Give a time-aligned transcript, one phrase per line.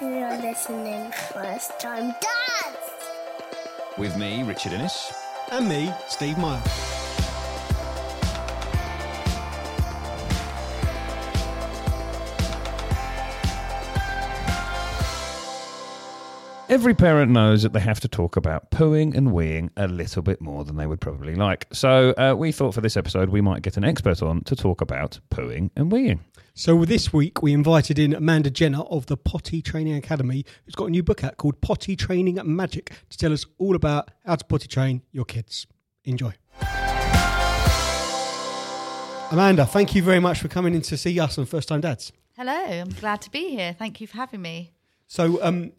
[0.00, 2.78] You're listening first time dads.
[3.96, 5.12] With me, Richard Innes.
[5.50, 6.62] And me, Steve Meyer.
[16.68, 20.40] Every parent knows that they have to talk about pooing and weeing a little bit
[20.40, 21.68] more than they would probably like.
[21.72, 24.80] So uh, we thought for this episode we might get an expert on to talk
[24.80, 26.18] about pooing and weeing.
[26.58, 30.86] So this week we invited in Amanda Jenner of the Potty Training Academy, who's got
[30.86, 34.44] a new book out called Potty Training Magic to tell us all about how to
[34.46, 35.66] potty train your kids.
[36.04, 36.32] Enjoy.
[39.30, 42.10] Amanda, thank you very much for coming in to see us on First Time Dads.
[42.38, 43.76] Hello, I'm glad to be here.
[43.78, 44.72] Thank you for having me.
[45.06, 45.72] So, um,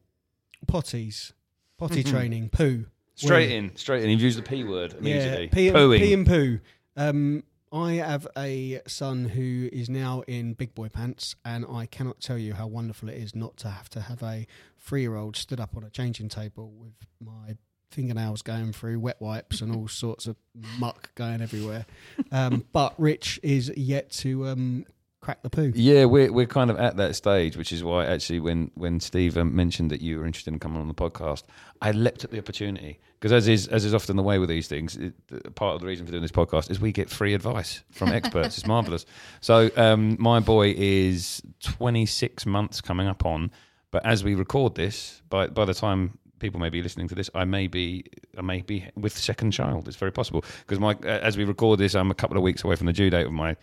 [0.68, 1.32] potties,
[1.80, 2.86] potty training, poo.
[3.16, 3.56] Straight wee.
[3.56, 4.12] in, straight in.
[4.12, 5.46] You've used the P word immediately.
[5.46, 5.98] Yeah, pee and, Pooing.
[5.98, 6.60] pee and poo.
[6.96, 12.22] Um, I have a son who is now in big boy pants, and I cannot
[12.22, 15.36] tell you how wonderful it is not to have to have a three year old
[15.36, 17.58] stood up on a changing table with my
[17.92, 20.36] fingernails going through wet wipes and all sorts of
[20.80, 21.86] muck going everywhere.
[22.32, 24.86] Um, but Rich is yet to um,
[25.28, 25.74] crack the poo.
[25.76, 29.38] Yeah, we're we're kind of at that stage, which is why actually when when Steve
[29.38, 31.44] um, mentioned that you were interested in coming on the podcast,
[31.82, 34.70] I leapt at the opportunity because as is as is often the way with these
[34.70, 35.14] things, it,
[35.56, 38.58] part of the reason for doing this podcast is we get free advice from experts.
[38.58, 39.06] it's marvelous.
[39.42, 43.52] So um, my boy is 26 months coming up on,
[43.92, 47.30] but as we record this, by by the time people may be listening to this,
[47.36, 48.06] I may be
[48.38, 49.90] I may be with second child.
[49.90, 52.78] It's very possible because my as we record this, I'm a couple of weeks away
[52.78, 53.58] from the due date of my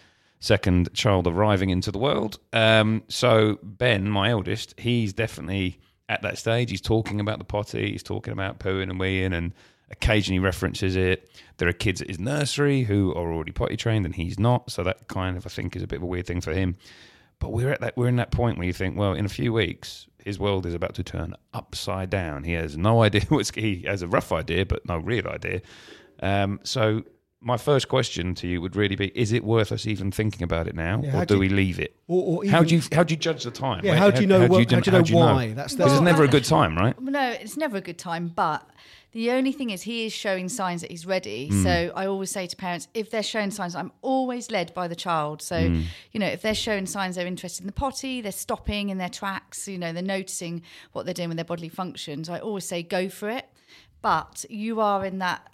[0.45, 2.39] second child arriving into the world.
[2.53, 6.71] Um, so Ben, my eldest, he's definitely at that stage.
[6.71, 7.93] He's talking about the potty.
[7.93, 9.55] He's talking about pooing and weeing, and
[9.91, 11.31] occasionally references it.
[11.57, 14.71] There are kids at his nursery who are already potty trained, and he's not.
[14.71, 16.77] So that kind of I think is a bit of a weird thing for him.
[17.39, 19.53] But we're at that we're in that point where you think, well, in a few
[19.53, 22.45] weeks, his world is about to turn upside down.
[22.45, 25.63] He has no idea what's he has a rough idea, but no real idea.
[26.23, 27.03] Um, so
[27.45, 30.67] my first question to you would really be: Is it worth us even thinking about
[30.67, 31.95] it now, Yeah, or do do we leave it?
[32.09, 33.85] Or, or how do you how do you judge the time?
[33.85, 34.41] Yeah, Where- how do you know?
[34.47, 35.53] what, how do you know why?
[35.53, 36.99] That's Because that's it's never a good time, right?
[37.01, 38.69] No, it's never a good time, but
[39.13, 41.49] the only thing is he is showing signs that he's ready.
[41.49, 41.63] Hmm.
[41.63, 44.97] So I always say to parents, if they're showing signs, I'm always led by the
[44.97, 45.41] child.
[45.41, 45.83] So, Hmm.
[46.13, 49.09] you know, if they're showing signs they're interested in the potty, they're stopping in their
[49.09, 50.63] tracks, you know, they're noticing
[50.93, 53.47] what they're doing with their bodily functions, I always say go for it.
[54.03, 55.54] But you are in that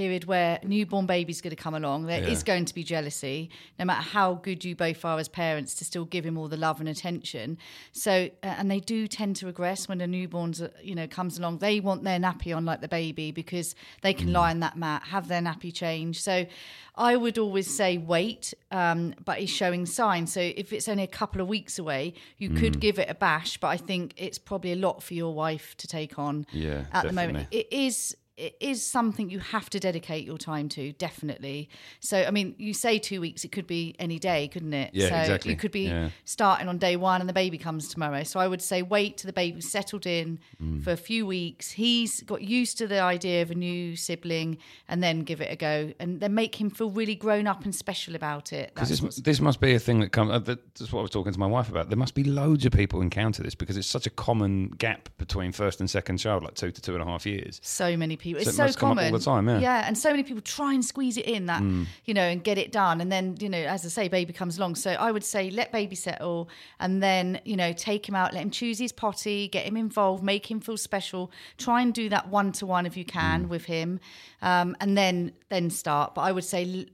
[0.00, 2.46] period where a newborn baby's going to come along There is Yeah.
[2.52, 3.38] going to be jealousy
[3.78, 6.56] no matter how good you both are as parents to still give him all the
[6.66, 7.46] love and attention.
[7.92, 8.12] So
[8.42, 11.58] uh, and they do tend to regress when a newborn's uh, you know comes along.
[11.58, 13.68] They want their nappy on like the baby because
[14.02, 16.14] they can lie on that mat have their nappy change.
[16.22, 16.34] so
[17.10, 18.44] i would always say wait
[18.80, 20.28] um, but he's showing signs.
[20.36, 22.02] So if it's only a couple of weeks away
[22.42, 25.32] you could give it a bash but i think it's probably a lot for your
[25.44, 27.48] wife to take on Yeah, at the moment.
[27.62, 31.68] it is it is something you have to dedicate your time to definitely
[32.00, 35.08] so i mean you say two weeks it could be any day couldn't it Yeah,
[35.08, 35.50] so exactly.
[35.52, 36.10] you could be Yeah.
[36.24, 39.28] starting on day one and the baby comes tomorrow so i would say wait till
[39.28, 40.82] the baby's settled in Mm.
[40.84, 44.58] for a few weeks he's got used to the idea of a new sibling
[44.88, 47.74] and then give it a go and then make him feel really grown up and
[47.74, 50.30] special about it Because this, this must be a thing that comes.
[50.30, 51.88] Uh, that's what I was talking to my wife about.
[51.88, 55.52] There must be loads of people encounter this because it's such a common gap between
[55.52, 57.60] first and second child, like two to two and a half years.
[57.62, 58.25] so many people.
[58.34, 59.58] So It's it so come up all common the time, yeah.
[59.58, 59.62] Mm.
[59.62, 61.62] yeah, and so many people try and squeeze it in that
[62.04, 64.58] you know and get it done, and then you know, as I say, baby comes
[64.58, 64.76] along.
[64.76, 66.48] So I would say let baby settle,
[66.80, 70.22] and then you know, take him out, let him choose his potty, get him involved,
[70.22, 71.30] make him feel special.
[71.58, 73.48] Try and do that one to one if you can Mm.
[73.48, 74.00] with him,
[74.42, 76.14] um, and then then start.
[76.14, 76.86] But I would say.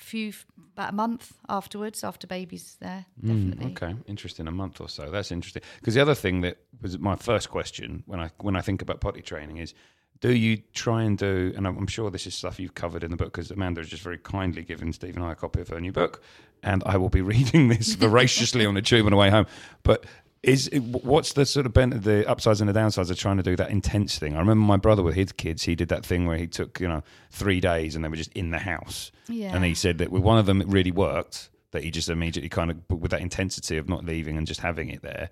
[0.00, 0.32] Few
[0.74, 3.72] about a month afterwards, after baby's there, definitely.
[3.72, 4.46] Okay, interesting.
[4.46, 5.10] A month or so.
[5.10, 5.62] That's interesting.
[5.80, 9.00] Because the other thing that was my first question when I when I think about
[9.00, 9.74] potty training is,
[10.20, 11.52] do you try and do?
[11.56, 14.02] And I'm sure this is stuff you've covered in the book because Amanda has just
[14.02, 16.22] very kindly given Steve and I a copy of her new book,
[16.62, 19.46] and I will be reading this voraciously on the tube on the way home.
[19.82, 20.06] But
[20.42, 23.42] is it, what's the sort of ben- the upsides and the downsides of trying to
[23.42, 24.34] do that intense thing?
[24.36, 26.88] I remember my brother with his kids, he did that thing where he took you
[26.88, 29.54] know three days and they were just in the house, Yeah.
[29.54, 32.48] and he said that with one of them it really worked that he just immediately
[32.48, 35.28] kind of with that intensity of not leaving and just having it there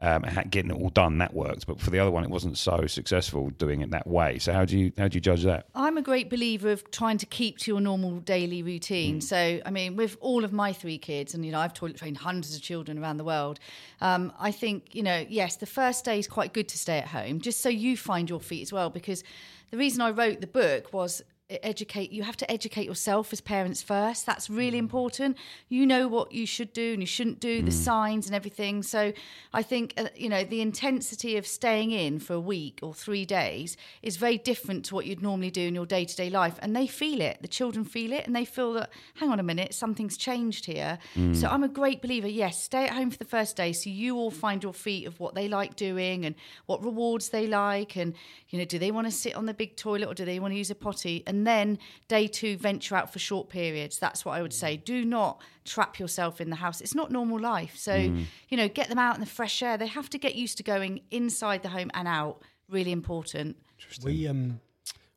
[0.00, 2.86] um, getting it all done that worked but for the other one it wasn't so
[2.86, 5.96] successful doing it that way so how do you how do you judge that I'm
[5.96, 9.18] a great believer of trying to keep to your normal daily routine.
[9.18, 9.22] Mm.
[9.22, 12.18] So, I mean, with all of my three kids, and you know, I've toilet trained
[12.18, 13.58] hundreds of children around the world.
[14.00, 17.08] Um, I think you know, yes, the first day is quite good to stay at
[17.08, 18.90] home, just so you find your feet as well.
[18.90, 19.24] Because
[19.70, 21.22] the reason I wrote the book was
[21.62, 24.26] educate you have to educate yourself as parents first.
[24.26, 24.86] That's really mm.
[24.86, 25.36] important.
[25.68, 27.84] You know what you should do and you shouldn't do the mm.
[27.84, 28.82] signs and everything.
[28.82, 29.12] So
[29.52, 33.24] i think uh, you know the intensity of staying in for a week or 3
[33.24, 36.56] days is very different to what you'd normally do in your day-to-day life.
[36.62, 37.38] And they feel it.
[37.42, 40.98] The children feel it and they feel that hang on a minute something's changed here.
[41.14, 41.52] So mm.
[41.52, 44.30] i'm a great believer yes stay at home for the first day so you all
[44.30, 46.34] find your feet of what they like doing and
[46.66, 48.14] what rewards they like and
[48.48, 50.52] you know do they want to sit on the big toilet or do they want
[50.52, 51.22] to use a potty?
[51.26, 51.78] And then
[52.08, 53.98] day two venture out for short periods.
[53.98, 54.76] That's what i would say.
[54.76, 56.80] Do not trap yourself in the house.
[56.80, 57.76] It's not normal life.
[57.76, 59.76] So you know get them out in the fresh air.
[59.76, 62.42] They have to get used to going inside the home and out.
[62.68, 63.56] Really important.
[64.04, 64.60] We um,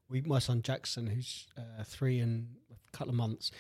[0.10, 3.52] we my son Jackson, who's uh, three and a couple of months,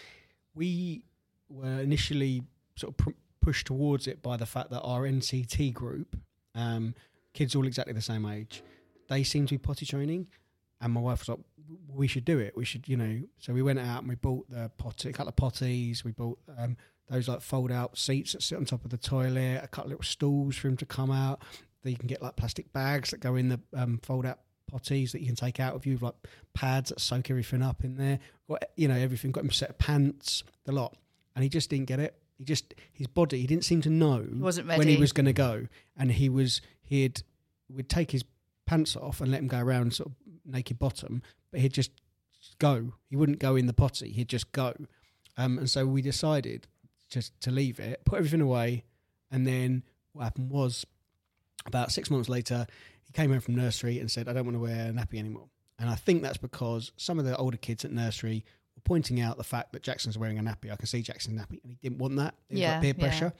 [0.55, 1.03] we
[1.49, 2.43] were initially
[2.75, 3.09] sort of pr-
[3.41, 6.15] pushed towards it by the fact that our NCT group,
[6.55, 6.95] um,
[7.33, 8.63] kids all exactly the same age,
[9.09, 10.27] they seem to be potty training,
[10.83, 11.39] and my wife was like,
[11.87, 12.55] "We should do it.
[12.55, 15.29] We should, you know." So we went out and we bought the potty, a couple
[15.29, 16.03] of potties.
[16.03, 16.75] We bought um,
[17.09, 19.89] those like fold out seats that sit on top of the toilet, a couple of
[19.91, 21.41] little stools for him to come out.
[21.83, 24.39] Then you can get like plastic bags that go in the um, fold out
[24.71, 26.15] potties that you can take out with you, like
[26.53, 28.19] pads that soak everything up in there.
[28.49, 29.31] Got you know everything.
[29.31, 30.97] Got him a set of pants, the lot,
[31.35, 32.15] and he just didn't get it.
[32.37, 33.39] He just his body.
[33.39, 34.79] He didn't seem to know wasn't ready.
[34.79, 37.23] when he was going to go, and he was he'd
[37.69, 38.23] would take his
[38.65, 40.15] pants off and let him go around sort of
[40.45, 41.91] naked bottom, but he'd just
[42.59, 42.93] go.
[43.09, 44.11] He wouldn't go in the potty.
[44.11, 44.73] He'd just go,
[45.37, 46.67] um, and so we decided
[47.09, 48.83] just to leave it, put everything away,
[49.31, 50.85] and then what happened was
[51.65, 52.65] about six months later,
[53.05, 55.49] he came home from nursery and said, "I don't want to wear a nappy anymore."
[55.79, 58.45] And I think that's because some of the older kids at nursery
[58.75, 60.71] were pointing out the fact that Jackson's wearing a nappy.
[60.71, 62.35] I can see Jackson's nappy, and he didn't want that.
[62.49, 63.03] It was Yeah, like peer yeah.
[63.03, 63.33] pressure.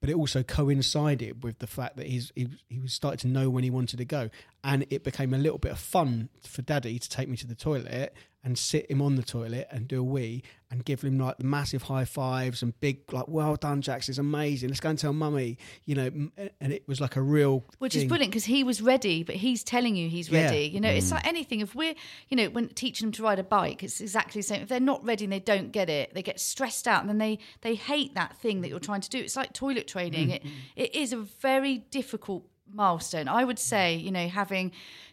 [0.00, 3.48] But it also coincided with the fact that he's he, he was starting to know
[3.50, 4.30] when he wanted to go,
[4.66, 7.54] and it became a little bit of fun for Daddy to take me to the
[7.54, 11.38] toilet and sit him on the toilet and do a wee and give him like
[11.38, 14.98] the massive high fives and big like well done Jax it's amazing let's go and
[14.98, 16.10] tell mummy you know
[16.60, 19.62] and it was like a real which is brilliant because he was ready, but he's
[19.62, 20.44] telling you he's Yeah.
[20.44, 20.64] ready.
[20.66, 21.12] You know, it's mm.
[21.12, 21.60] like anything.
[21.60, 21.94] If we're,
[22.28, 24.62] you know, when teaching them to ride a bike, it's exactly the same.
[24.62, 27.18] If they're not ready and they don't get it, they get stressed out, and then
[27.18, 29.18] they they hate that thing that you're trying to do.
[29.18, 30.28] It's like toilet training.
[30.28, 30.34] Mm.
[30.34, 30.42] It
[30.76, 33.28] it is a very difficult milestone.
[33.28, 34.72] I would say, you know, having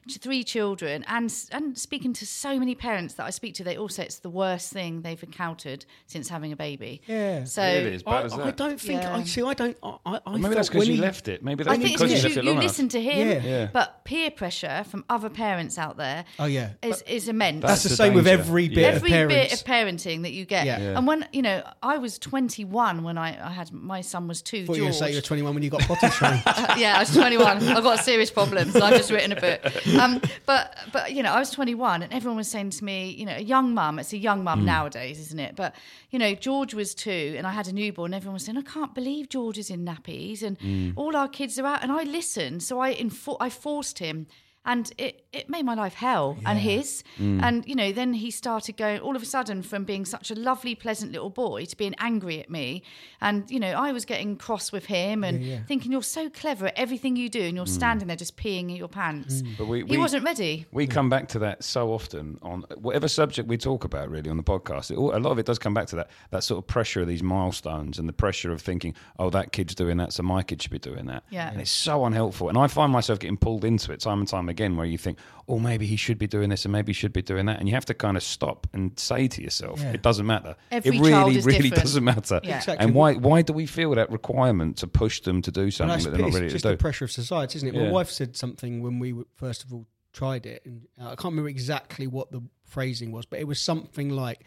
[0.10, 3.90] three children and and speaking to so many parents that I speak to, they all
[3.90, 7.02] say it's the worst thing they've encountered since having a baby.
[7.08, 7.44] Yeah.
[7.46, 10.20] So Really, as bad I, as I don't think I see I don't I, I
[10.26, 11.44] I Maybe that's because when you he- left it.
[11.44, 12.64] Maybe that's I think it's because you because left you, it long enough.
[12.64, 13.42] listen to him, Yeah.
[13.44, 13.70] Yeah.
[13.72, 17.62] but peer pressure from other parents out there oh yeah is, is immense.
[17.62, 18.42] that's, That's the the same with danger.
[18.42, 18.76] every Yeah.
[18.76, 20.66] bit Every of bit of parenting that you get.
[20.66, 20.80] Yeah.
[20.80, 20.98] Yeah.
[20.98, 24.66] And when, you know, I was 21 when I, I had my son was two.
[24.66, 26.42] thought you were going say you were 21 when you got potty trained
[26.78, 27.64] yeah, I was 21.
[27.70, 28.76] I've got serious problems.
[28.76, 29.62] I've just written a book.
[30.00, 33.26] Um, but but you know, I was 21, and everyone was saying to me, you
[33.26, 34.00] know, a young mum.
[34.00, 35.56] It's a young mum nowadays, isn't it?
[35.56, 35.76] But
[36.10, 38.14] you know, George was two, and I had a newborn.
[38.14, 40.58] Everyone was saying, I can't believe George is in nappies, and
[40.96, 41.84] all our kids are out.
[41.84, 44.28] And I listened, so I enfor- I forced him.
[44.66, 47.04] And it, it made my life hell and his.
[47.20, 47.42] Mm.
[47.42, 50.36] And, you know, then he started going all of a sudden from being such a
[50.36, 52.84] lovely, pleasant little boy to being angry at me.
[53.20, 55.64] And, you know, I was getting cross with him and yeah.
[55.68, 57.70] thinking you're so clever at everything you do and you're mm.
[57.70, 59.42] standing there just peeing in your pants.
[59.42, 59.58] Mm.
[59.58, 60.66] But we, He we- wasn't ready.
[60.72, 64.38] We come back to that so often on whatever subject we talk about, really, on
[64.38, 64.92] the podcast.
[64.92, 67.08] It, a lot of it does come back to that that sort of pressure of
[67.08, 70.62] these milestones and the pressure of thinking, "Oh, that kid's doing that, so my kid
[70.62, 71.50] should be doing that." Yeah.
[71.52, 72.50] and it's so unhelpful.
[72.50, 75.18] And I find myself getting pulled into it time and time again, where you think,
[75.48, 77.68] "Oh, maybe he should be doing this, and maybe he should be doing that," and
[77.68, 79.92] you have to kind of stop and say to yourself, Yeah.
[79.94, 80.56] "It doesn't matter.
[80.72, 81.84] Every it really, child is really different.
[81.84, 82.58] doesn't matter." Yeah.
[82.58, 82.86] Exactly.
[82.86, 86.12] And why why do we feel that requirement to push them to do something that
[86.12, 86.54] they're not it's ready to do?
[86.56, 87.76] just the pressure of society, isn't it?
[87.76, 91.16] My wife said something when we w- first of all tried it, and uh, I
[91.16, 94.44] can't remember exactly what the phrasing was, but it was something like,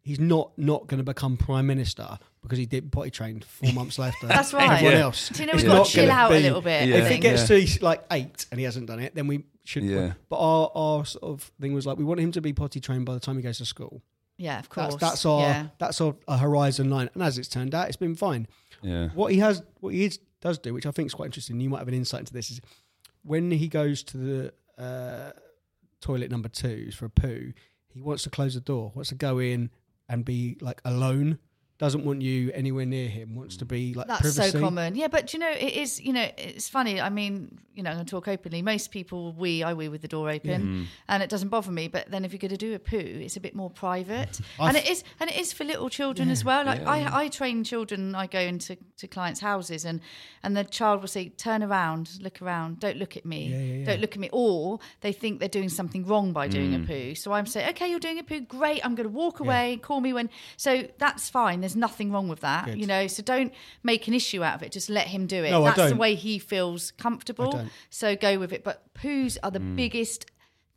[0.00, 3.98] "He's not not going to become prime minister because he did potty trained four months
[3.98, 4.70] later." That's right.
[4.70, 5.02] Everyone Yeah.
[5.04, 5.30] else.
[5.34, 6.88] So, you know, It's we've got not to chill gonna out a little bit.
[6.88, 6.96] Yeah.
[6.96, 7.22] If he think.
[7.22, 9.84] gets to like eight and he hasn't done it, then we should.
[9.84, 10.12] Yeah.
[10.28, 13.06] But our our sort of thing was like we want him to be potty trained
[13.06, 14.02] by the time he goes to school.
[14.38, 14.94] yeah, of course.
[14.96, 15.66] That's that's our yeah.
[15.78, 18.46] that's our, our horizon line, and as it's turned out, it's been fine.
[18.82, 19.08] yeah.
[19.14, 21.60] What he has, what he is, does do, which I think is quite interesting.
[21.60, 22.50] You might have an insight into this.
[22.50, 22.60] Is
[23.22, 25.30] when he goes to the uh,
[26.00, 27.52] toilet number twos for a poo,
[27.86, 29.70] he wants to close the door, wants to go in
[30.08, 31.38] and be like alone.
[31.82, 33.34] Doesn't want you anywhere near him.
[33.34, 34.50] Wants to be like That's privacy.
[34.52, 34.94] so common.
[34.94, 37.00] Yeah, but you know, it is, you know, it's funny.
[37.00, 38.62] I mean, you know, I'm going to talk openly.
[38.62, 41.88] Most people wee, I wee with the door open and it doesn't bother me.
[41.88, 44.40] But then if you're going to do a poo, it's a bit more private.
[44.60, 46.64] and it is, and it is for little children as well.
[46.64, 50.00] Like I, I train children, I go into to clients' houses and,
[50.44, 53.74] and the child will say, turn around, look around, don't look at me, Yeah, yeah,
[53.78, 53.84] yeah.
[53.86, 54.28] don't look at me.
[54.32, 56.84] Or they think they're doing something wrong by doing Mm.
[56.84, 57.14] a poo.
[57.16, 58.84] So I'm saying, okay, you're doing a poo, great.
[58.84, 60.30] I'm going to walk away, call me when.
[60.56, 61.60] So that's fine.
[61.60, 62.78] There's nothing wrong with that, Good.
[62.78, 63.06] you know.
[63.06, 63.52] So don't
[63.82, 64.72] make an issue out of it.
[64.72, 65.50] Just let him do it.
[65.50, 65.98] No, that's the don't.
[65.98, 67.52] way he feels comfortable.
[67.52, 67.70] don't.
[67.90, 68.64] So go with it.
[68.64, 69.76] But poos are the Mm.
[69.76, 70.26] biggest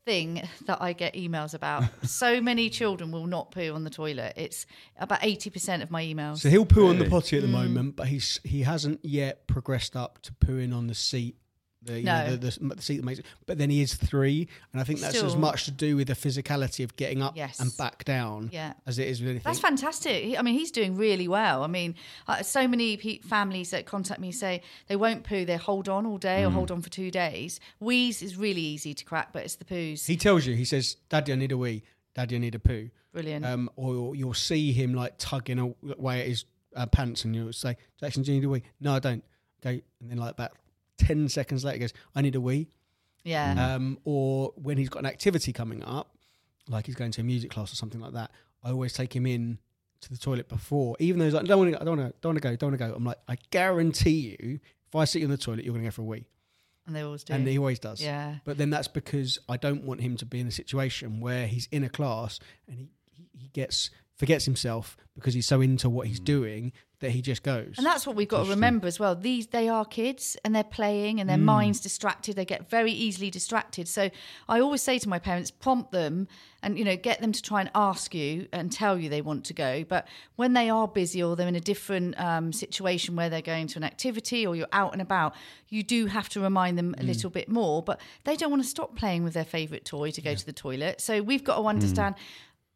[0.06, 1.84] thing that I get emails about.
[2.08, 4.34] so many children will not poo on the toilet.
[4.38, 4.66] It's
[4.98, 6.40] about 80% of my emails.
[6.40, 7.46] So he'll poo on the potty at Mm.
[7.48, 11.38] the moment, but he's he hasn't yet progressed up to pooing on the seat.
[11.86, 12.25] The, no.
[12.25, 13.25] Know, the, the, seat that makes it.
[13.46, 15.27] But then he is three, and I think that's Still.
[15.27, 17.60] as much to do with the physicality of getting up yes.
[17.60, 18.74] and back down yeah.
[18.88, 19.44] as it is with anything.
[19.46, 20.38] That's fantastic.
[20.38, 21.63] I mean, he's doing really well.
[21.63, 21.94] I mean,
[22.27, 26.08] uh, so many pe- families that contact me say they won't poo, they hold on
[26.08, 26.48] all day mm.
[26.48, 27.60] or hold on for two days.
[27.80, 30.08] Wees is really easy to crack, but it's the poos.
[30.08, 31.84] He tells you, he says, Daddy, I need a wee.
[32.15, 32.89] Daddy, I need a poo.
[33.13, 33.46] Brilliant.
[33.46, 37.77] Um, or you'll see him like tugging away at his uh, pants, and you'll say,
[38.00, 38.63] Jackson, do you need a wee?
[38.82, 39.24] No, I don't.
[39.62, 40.51] Okay, and then like that
[40.98, 42.68] 10 seconds later goes, I need a wee.
[43.24, 43.56] Yeah.
[43.56, 43.75] Mm.
[43.75, 46.16] Um, or when he's got an activity coming up,
[46.68, 48.32] like he's going to a music class or something like that,
[48.64, 49.60] I always take him in
[50.02, 52.12] to the toilet before, even though he's like, I don't want to, I don't want
[52.12, 52.96] to, don't want to go, don't want to go.
[52.96, 55.90] I'm like, I guarantee you, if I sit you in the toilet, you're going to
[55.90, 56.28] go for a wee.
[56.88, 57.34] And they always do.
[57.34, 58.02] And he always does.
[58.02, 58.36] Yeah.
[58.44, 61.68] But then that's because I don't want him to be in a situation where he's
[61.72, 66.08] in a class and he, he, he gets forgets himself because he's so into what
[66.08, 66.25] he's mm.
[66.25, 66.72] doing
[67.02, 67.74] that he just goes.
[67.78, 69.16] And that's what we've got to remember as well.
[69.16, 71.44] These they are kids and they're playing and their Mm.
[71.44, 72.36] minds distracted.
[72.36, 73.88] They get very easily distracted.
[73.88, 74.10] So
[74.48, 76.28] I always say to my parents, prompt them
[76.64, 79.44] and you know get them to try and ask you and tell you they want
[79.46, 79.84] to go.
[79.84, 83.68] But when they are busy or they're in a different um, situation where they're going
[83.68, 85.36] to an activity or you're out and about,
[85.70, 87.08] you do have to remind them a Mm.
[87.08, 87.84] little bit more.
[87.84, 90.54] But they don't want to stop playing with their favourite toy to go to the
[90.54, 91.02] toilet.
[91.02, 92.16] So we've got to understand.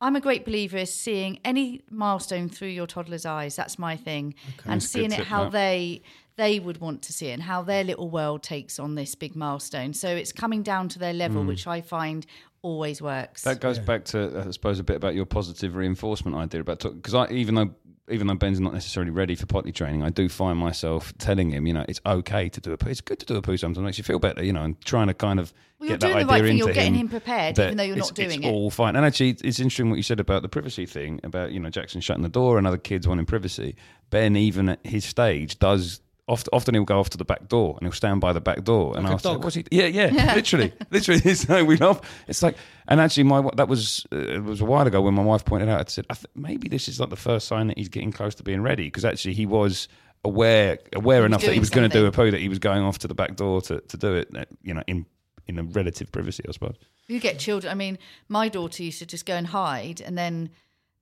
[0.01, 3.55] I'm a great believer in seeing any milestone through your toddler's eyes.
[3.55, 5.51] That's my thing, and That's a good seeing it how that.
[5.51, 6.01] they
[6.37, 9.35] they would want to see it and how their little world takes on this big
[9.35, 9.93] milestone.
[9.93, 11.47] So it's coming down to their level, mm.
[11.47, 12.25] which I find
[12.61, 13.43] always works.
[13.43, 17.13] That goes back to, I suppose, a bit about your positive reinforcement idea about because
[17.13, 17.71] I even though
[18.09, 21.67] even though Ben's not necessarily ready for potty training, I do find myself telling him,
[21.67, 22.89] you know, it's okay to do a poo.
[22.89, 23.77] It's good to do a poo sometimes.
[23.77, 26.01] It makes you feel better, you know, and trying to kind of Well, you're get
[26.07, 26.57] that doing the idea right thing.
[26.57, 28.51] into You're getting him prepared, even though you're not doing it's it.
[28.51, 28.95] all fine.
[28.95, 32.01] And actually, it's interesting what you said about the privacy thing, about you know Jackson
[32.01, 33.75] shutting the door and other kids wanting privacy.
[34.09, 36.01] Ben, even at his stage, does.
[36.29, 38.63] Oft, often he'll go off to the back door and he'll stand by the back
[38.63, 39.43] door and Like a I'll say, dog.
[39.43, 41.21] "What's he?" Yeah, yeah, literally, literally.
[41.25, 41.99] It's like we love.
[42.27, 42.55] It's like,
[42.87, 45.67] and actually, my that was uh, it was a while ago when my wife pointed
[45.69, 45.79] out.
[45.81, 48.35] I said, I th- maybe this is like the first sign that he's getting close
[48.35, 49.87] to being ready because actually he was
[50.23, 52.83] aware aware enough that he was going to do a poo that he was going
[52.83, 54.27] off to the back door to, to do it.
[54.37, 55.05] uh, You know, in
[55.47, 56.75] in a relative privacy, I suppose.
[57.07, 57.71] You get children.
[57.71, 60.51] I mean, my daughter used to just go and hide, and then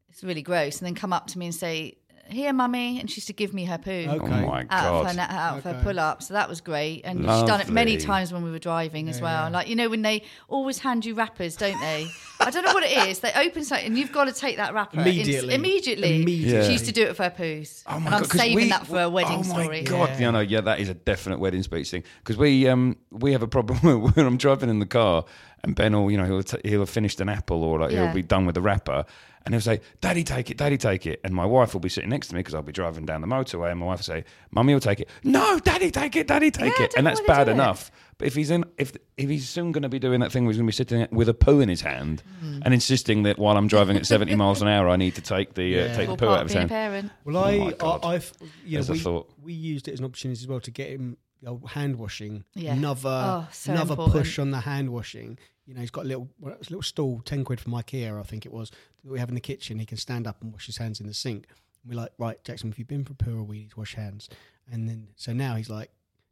[0.09, 1.97] it's really gross, and then come up to me and say,
[2.29, 3.91] "Here, mummy," and she used to give me her poo.
[3.91, 4.17] Okay.
[4.19, 5.15] Oh my Out of, her, god!
[5.15, 6.21] na- out of her pull up.
[6.23, 7.01] So that was great.
[7.05, 9.49] And she's done it many times when we were driving as well.
[9.51, 12.07] Like, you know, when they always hand you wrappers, don't they?
[12.39, 13.19] I don't know what it is.
[13.19, 14.99] They open something and you've got to take that wrapper.
[14.99, 15.53] ins- Immediately.
[15.55, 16.21] immediately.
[16.21, 16.65] Immediately.
[16.67, 17.83] She used to do it for her poos.
[17.87, 19.65] Oh my and I'm saving we- that for a wedding story.
[19.65, 19.81] oh my story.
[19.83, 20.09] god!
[20.09, 20.19] Yeah.
[20.19, 23.41] Yeah, no, yeah, that is a definite wedding speech thing because we um we have
[23.41, 23.77] a problem
[24.13, 25.25] when I'm driving in the car
[25.63, 28.05] and Ben will you know he'll t- he'll have finished an apple or like Yeah.
[28.05, 29.05] he'll be done with the wrapper
[29.47, 32.09] and he'll say, "Daddy, take it, Daddy, take it," and my wife will be sitting
[32.11, 34.25] next to me because I'll be driving down the motorway and my wife will say,
[34.51, 37.45] "Mummy will take it." No, Daddy, take it, Daddy, take Yeah, it, and that's bad
[37.45, 37.53] do it.
[37.55, 37.89] enough.
[38.19, 40.51] But if he's in, if if he's soon going to be doing that thing where
[40.51, 42.59] he's going to be sitting with a poo in his hand Hmm.
[42.63, 45.53] and insisting that while I'm driving at 70 miles an hour, I need to take
[45.53, 45.95] the uh, Yeah.
[45.95, 46.69] take the poo out of of his a hand.
[46.69, 47.11] parent.
[47.25, 48.33] Well, Oh I, I, I've,
[48.65, 49.29] yeah, There's a we, thought.
[49.43, 51.26] we used it as an opportunity as well to get him uh,
[51.67, 52.43] hand washing.
[52.55, 52.73] Yeah.
[52.73, 54.17] Another, Oh, so another important.
[54.17, 55.37] push on the hand washing.
[55.65, 58.17] You know, he's got a little, well, it's a little stool, ten quid from IKEA,
[58.19, 58.71] I think it was,
[59.03, 59.79] that we have in the kitchen.
[59.79, 61.45] He can stand up and wash his hands in the sink.
[61.83, 63.93] And we're like, right, Jackson, if you've been for a poo, we need to wash
[63.95, 64.29] hands.
[64.71, 65.91] And then, so now he's like,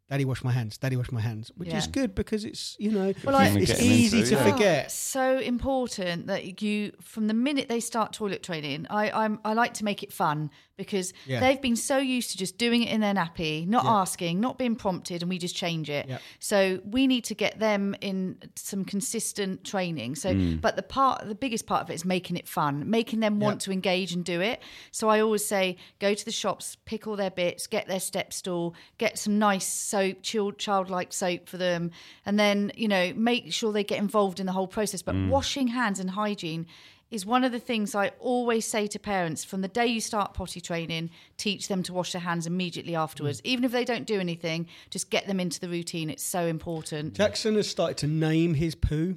[0.09, 0.77] Daddy, wash my hands.
[0.77, 1.79] Daddy, wash my hands, which Yeah.
[1.79, 4.51] is good because it's you know Well, I- it's easy into to yeah.
[4.51, 4.91] forget.
[4.91, 9.73] so important that you, from the minute they start toilet training, I I'm, I like
[9.75, 11.39] to make it fun because Yeah.
[11.39, 13.91] they've been so used to just doing it in their nappy, not Yeah.
[14.01, 16.07] asking, not being prompted, and we just change it.
[16.07, 16.17] Yeah.
[16.39, 20.15] So we need to get them in some consistent training.
[20.15, 20.59] So, Mm.
[20.61, 23.61] but the part, the biggest part of it is making it fun, making them want
[23.61, 24.61] to engage and do it.
[24.91, 28.33] So I always say, go to the shops, pick all their bits, get their step
[28.33, 31.91] stool, get some nice soap, chilled, childlike soap for them,
[32.25, 35.01] and then you know make sure they get involved in the whole process.
[35.01, 35.29] But Mm.
[35.29, 36.65] washing hands and hygiene
[37.15, 40.33] is one of the things I always say to parents from the day you start
[40.33, 43.39] potty training, teach them to wash their hands immediately afterwards.
[43.41, 43.45] Mm.
[43.45, 46.09] Even if they don't do anything, just get them into the routine.
[46.09, 47.13] It's so important.
[47.13, 49.15] Jackson has started to name his poo.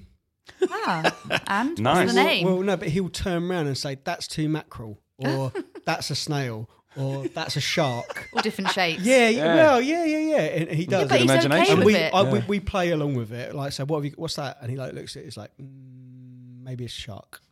[0.71, 1.15] ah,
[1.49, 1.97] and Nice.
[2.07, 2.47] what's the name?
[2.47, 5.53] Well, no, but he'll turn around and say, "That's two mackerel," or
[5.85, 9.03] "That's a snail," or "That's a shark." All different shapes.
[9.03, 9.45] Yeah, Yeah.
[9.45, 10.37] yeah, well, yeah, yeah, yeah.
[10.41, 11.09] And he does.
[11.09, 11.73] but he's okay imagination.
[11.77, 12.15] and with we, it.
[12.15, 13.55] I, we we play along with it.
[13.55, 14.13] Like, so what have you?
[14.17, 14.57] What's that?
[14.63, 15.27] And he like looks at it.
[15.27, 17.43] It's like mm, maybe a shark.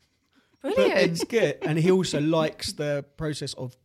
[0.69, 1.13] But Brilliant.
[1.13, 1.59] it's good.
[1.63, 3.77] And he also likes the process of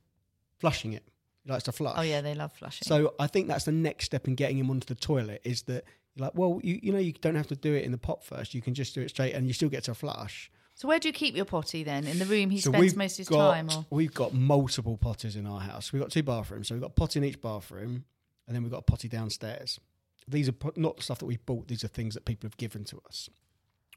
[0.60, 1.04] flushing it.
[1.46, 1.96] He likes to flush.
[1.98, 2.86] Oh yeah, they love flushing.
[2.86, 5.84] So I think that's the next step in getting him onto the toilet is that
[6.16, 8.24] you're like, well, you, you know, you don't have to do it in the pot
[8.24, 8.54] first.
[8.54, 10.52] You can just do it straight, and you still get to flush.
[10.76, 12.06] So where do you keep your potty then?
[12.08, 14.98] In the room he So spends most of his got, time, or We've got multiple
[14.98, 15.94] potters in our house.
[15.94, 18.06] We've got two bathrooms, so we've got a potty in each bathroom,
[18.48, 19.80] and then we've got a potty downstairs.
[20.28, 22.84] These are po- not stuff that we've bought; these are things that people have given
[22.86, 23.30] to us.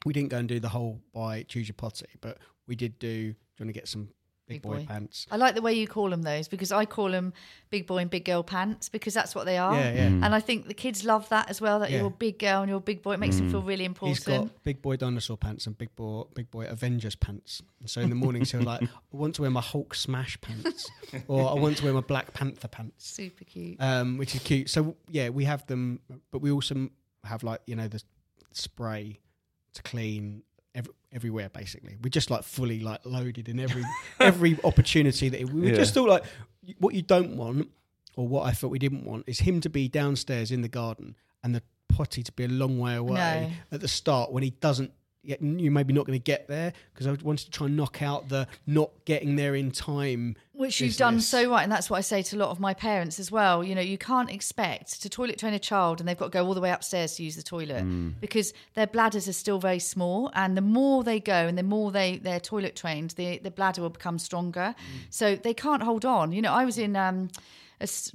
[0.04, 3.08] We didn't go and do the whole buy choose your potty, but we did do.
[3.08, 3.34] Do you
[3.66, 4.08] want to get some
[4.48, 4.84] big, Big boy, boy.
[4.86, 5.26] pants?
[5.30, 7.32] I like the way you call them those because I call them
[7.70, 9.74] big boy and big girl pants because that's what they are.
[9.74, 10.06] Yeah, yeah.
[10.06, 11.78] And I think the kids love that as well.
[11.78, 11.98] That Yeah.
[11.98, 13.12] you're a big girl and you're a big boy.
[13.14, 14.18] It makes them feel really important.
[14.18, 17.62] He's got big boy dinosaur pants and big boy big boy Avengers pants.
[17.80, 18.82] And so in the mornings he'll like,
[19.12, 20.90] I want to wear my Hulk smash pants,
[21.28, 23.08] or I want to wear my Black Panther pants.
[23.08, 23.76] Super cute.
[23.80, 24.68] um, which is cute.
[24.68, 26.00] So yeah, we have them,
[26.32, 26.90] but we also
[27.22, 28.02] have like you know the
[28.52, 29.20] spray
[29.74, 30.42] to clean
[30.74, 31.48] ev- everywhere.
[31.48, 33.84] Basically, we just like fully like loaded in every
[34.20, 35.76] every opportunity that we Yeah.
[35.76, 36.24] just thought like
[36.78, 37.68] what you don't want,
[38.16, 41.16] or what I thought we didn't want, is him to be downstairs in the garden
[41.42, 44.92] and the potty to be a long way away at the start when he doesn't.
[45.24, 48.02] Yet you're maybe not going to get there because I wanted to try and knock
[48.02, 50.36] out the not getting there in time.
[50.52, 52.74] Which you've done so right, and that's what I say to a lot of my
[52.74, 53.64] parents as well.
[53.64, 56.46] You know, you can't expect to toilet train a child and they've got to go
[56.46, 57.84] all the way upstairs to use the toilet
[58.20, 61.90] because their bladders are still very small, and the more they go and the more
[61.90, 64.74] they they're toilet trained, the the bladder will become stronger.
[65.10, 66.32] So they can't hold on.
[66.32, 66.96] You know, I was in.
[66.96, 67.30] Um,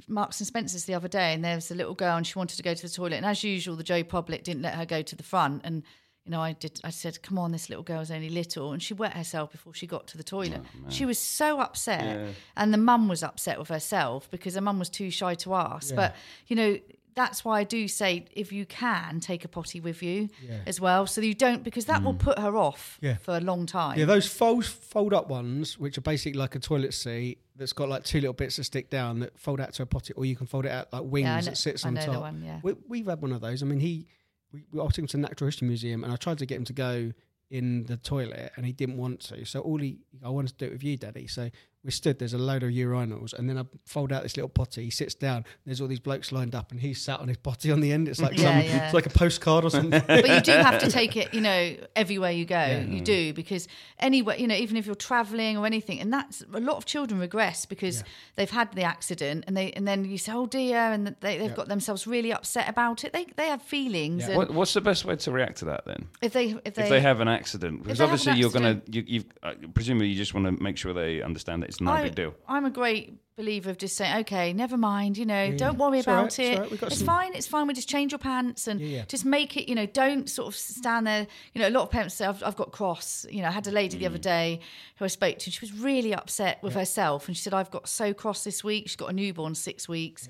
[0.07, 2.57] Marks and Spencer's the other day, and there was a little girl, and she wanted
[2.57, 3.15] to go to the toilet.
[3.15, 5.61] And as usual, the Joe Public didn't let her go to the front.
[5.63, 5.83] And
[6.29, 6.79] you know, I did.
[6.83, 9.87] I said, "Come on, this little girl's only little," and she wet herself before she
[9.87, 10.61] got to the toilet.
[10.63, 14.77] Oh, she was so upset, and the mum was upset with herself because her mum
[14.77, 15.95] was too shy to ask.
[15.95, 16.77] But you know.
[17.15, 20.29] That's why I do say if you can take a potty with you
[20.65, 22.19] as well, so you don't because that will mm.
[22.19, 23.17] put her off Yeah.
[23.17, 23.99] for a long time.
[23.99, 27.89] Yeah, those fold fold up ones, which are basically like a toilet seat that's got
[27.89, 30.35] like two little bits that stick down that fold out to a potty, or you
[30.37, 32.21] can fold it out like wings Yeah, know- that sits on top.
[32.21, 32.59] one, yeah.
[32.63, 33.63] we, we've had one of those.
[33.63, 34.05] I mean, he,
[34.51, 36.57] we, we I took him to the Natural History Museum, and I tried to get
[36.57, 37.11] him to go
[37.49, 39.45] in the toilet, and he didn't want to.
[39.45, 41.27] So all he, I wanted to do it with you, Daddy.
[41.27, 41.49] So
[41.83, 42.19] we stood.
[42.19, 44.83] There's a load of urinals, and then I fold out this little potty.
[44.83, 45.45] He sits down.
[45.65, 48.09] There's all these blokes lined up, and he's sat on his potty on the end.
[48.09, 48.85] It's like Yeah, some, yeah.
[48.85, 50.01] it's like a postcard or something.
[50.07, 52.55] but you do have to take it, you know, everywhere you go.
[52.55, 52.93] Mm.
[52.93, 56.59] You do because anywhere, you know, even if you're traveling or anything, and that's a
[56.59, 58.03] lot of children regress because
[58.35, 61.55] they've had the accident and they and then you say, oh dear, and they, they've
[61.55, 63.13] got themselves really upset about it.
[63.13, 64.35] They they have feelings, Yeah.
[64.35, 66.07] What, what's the best way to react to that then?
[66.21, 68.81] if they if they, if they have an accident, because they have obviously you're gonna,
[68.87, 71.91] you, you've uh, presumably you just want to make sure they understand that it's no
[71.91, 72.33] I, big deal.
[72.47, 76.07] I'm a great believer of just saying, okay, never mind, you know, don't worry It's
[76.09, 76.59] all right, about it's all it.
[76.71, 77.67] right, It's some- fine, it's fine.
[77.67, 79.05] We just change your pants and Yeah, yeah.
[79.07, 81.25] just make it, you know, don't sort of stand there.
[81.53, 83.25] You know, a lot of parents say, I've, I've got cross.
[83.29, 84.09] You know, I had a lady the Mm.
[84.09, 84.59] other day
[84.97, 87.27] who I spoke to, and she was really upset with herself.
[87.29, 88.89] And she said, I've got so cross this week.
[88.89, 90.27] She's got a newborn six weeks.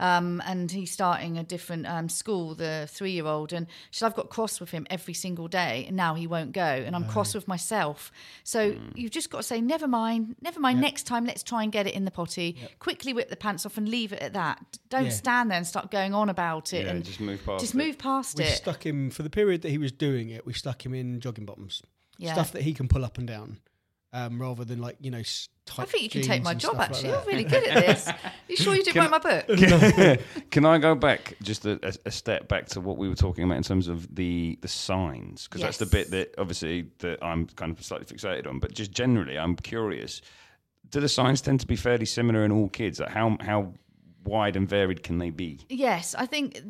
[0.00, 3.52] Um, and he's starting a different um, school, the three year old.
[3.52, 6.50] And she said, I've got cross with him every single day, and now he won't
[6.52, 6.62] go.
[6.62, 8.10] And I'm cross with myself.
[8.42, 8.92] So Mm.
[8.96, 10.80] you've just got to say, never mind, never mind.
[10.80, 12.56] Next time, let's try and get it in the potty.
[12.78, 14.78] Quickly whip the pants off and leave it at that.
[14.88, 15.10] Don't Yeah.
[15.10, 16.84] stand there and start going on about it.
[16.86, 17.78] Yeah, and just move past Just it.
[17.78, 18.56] move past we it.
[18.56, 20.46] stuck him for the period that he was doing it.
[20.46, 21.82] We stuck him in jogging bottoms,
[22.18, 22.32] Yeah.
[22.32, 23.58] stuff that he can pull up and down,
[24.12, 25.18] um, rather than like you know.
[25.18, 26.74] s- I tight think you can take my job.
[26.74, 28.08] stuff like Actually, you're really good at this.
[28.08, 28.16] Are
[28.48, 30.20] you sure you didn't Can- write my book?
[30.50, 33.44] Can I go back just a, a, a step back to what we were talking
[33.44, 35.46] about in terms of the the signs?
[35.46, 38.58] Because that's the bit that obviously that I'm kind of slightly fixated on.
[38.58, 40.22] But just generally, I'm curious:
[40.90, 42.98] do the signs tend to be fairly similar in all kids?
[42.98, 43.72] Like how how
[44.24, 45.60] wide and varied can they be?
[45.68, 46.60] Yes, I think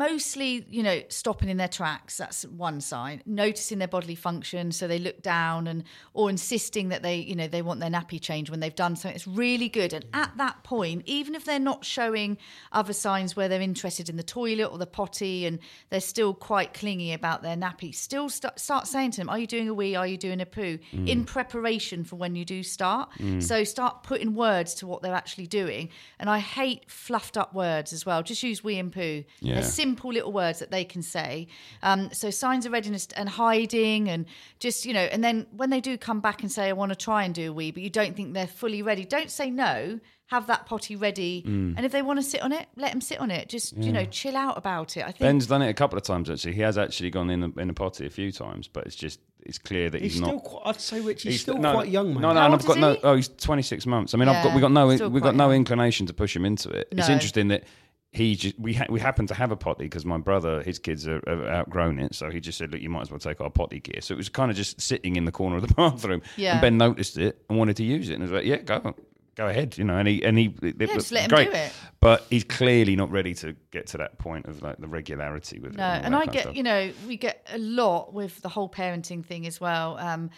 [0.00, 2.16] mostly, you know, stopping in their tracks.
[2.16, 3.22] That's one sign.
[3.26, 7.48] Noticing their bodily function, so they look down and or insisting that they, you know,
[7.48, 9.14] they want their nappy change when they've done something.
[9.14, 9.92] It's really good.
[9.92, 12.38] And at that point, even if they're not showing
[12.72, 15.58] other signs where they're interested in the toilet or the potty, and
[15.90, 19.46] they're still quite clingy about their nappy, still st- start saying to them, "Are you
[19.46, 19.96] doing a wee?
[19.96, 21.08] Are you doing a poo?" Mm.
[21.08, 23.10] In preparation for when you do start.
[23.18, 23.42] Mm.
[23.42, 25.90] So start putting words to what they're actually doing.
[26.18, 28.22] And I hate fluffed up words as well.
[28.22, 29.24] Just use wee and poo.
[29.40, 29.54] Yeah.
[29.54, 31.48] They're simple little words that they can say.
[31.82, 34.26] Um, so signs of readiness and hiding and
[34.58, 36.96] just, you know, and then when they do come back and say, I want to
[36.96, 39.98] try and do a wee, but you don't think they're fully ready, don't say no.
[40.26, 41.42] Have that potty ready.
[41.42, 41.74] Mm.
[41.76, 43.48] And if they want to sit on it, let them sit on it.
[43.48, 45.00] Just, you know, chill out about it.
[45.00, 45.18] I think.
[45.18, 46.52] Ben's done it a couple of times actually.
[46.52, 49.18] He has actually gone in the, in the potty a few times, but it's just
[49.46, 50.44] it's clear that He's, he's, still, not.
[50.44, 52.20] quite, I'd say, Rich, he's, still no, quite young, mate.
[52.20, 52.92] No, no, How and I've got is no.
[52.94, 53.00] he?
[53.02, 54.14] Oh, he's twenty six months.
[54.14, 55.56] I mean, I've got we got no still we got quite no young.
[55.56, 56.88] inclination to push him into it.
[56.92, 57.64] It's interesting that
[58.12, 61.06] he just we ha- we happen to have a potty because my brother his kids
[61.06, 63.50] are, are outgrown it, so he just said, look, you might as well take our
[63.50, 64.00] potty gear.
[64.00, 66.52] So it was kind of just sitting in the corner of the bathroom, Yeah.
[66.52, 68.94] and Ben noticed it and wanted to use it, and I was like, yeah, go.
[69.40, 71.56] Go ahead, you know, and he and he Yeah, was just let him great, do
[71.56, 71.72] it.
[71.98, 75.72] but he's clearly not ready to get to that point of like the regularity with
[75.72, 75.78] it.
[75.78, 79.24] No, and that I get, you know, we get a lot with the whole parenting
[79.24, 79.96] thing as well.
[79.96, 80.28] Um,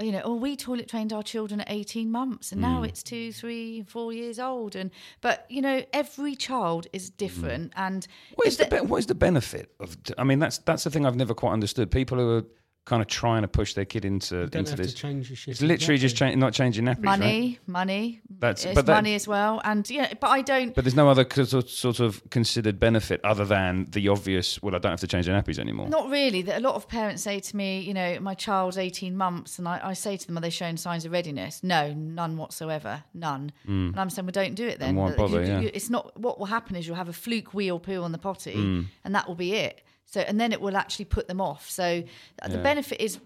[0.00, 2.62] you know, oh, we toilet trained our children at 18 months and Mm.
[2.70, 4.74] now it's two, three, four years old.
[4.74, 4.90] And,
[5.20, 7.72] but, you know, every child is different.
[7.76, 9.96] And What is the, the- be- what is the benefit of?
[10.16, 11.90] I mean, that's that's the thing I've never quite understood.
[11.92, 12.44] People who are
[12.88, 14.92] kind of trying to push their kid into You don't into have this.
[14.94, 15.36] to change your.
[15.46, 16.34] It's literally just exactly.
[16.36, 17.18] cha- not changing nappies, right?
[17.20, 18.20] money, money.
[18.40, 19.60] That's- it's but that- money as well.
[19.64, 20.74] And, yeah, but I don't.
[20.74, 24.60] But there's no other sort sort of considered benefit other than the obvious.
[24.62, 25.88] Well, I don't have to change the nappies anymore.
[25.88, 26.42] Not really.
[26.42, 29.68] That a lot of parents say to me, you know, my child's 18 months, and
[29.68, 31.62] I, I say to them, are they showing signs of readiness?
[31.62, 33.52] No, none whatsoever, none.
[33.66, 34.96] And I'm saying, well, don't do it then.
[34.96, 35.60] Why You- bother, you- yeah.
[35.60, 36.18] you- It's not.
[36.18, 38.82] What will happen is you'll have a fluke wheel poo on the potty, Hmm.
[39.04, 39.82] and that will be it.
[40.10, 41.68] So, and then it will actually put them off.
[41.70, 42.02] So,
[42.42, 43.18] uh, the benefit is